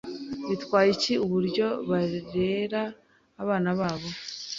Bitwaye 0.49 0.89
iki 0.95 1.13
uburyo 1.25 1.67
barera 1.89 2.81
abana 3.41 3.69
babo? 3.79 4.09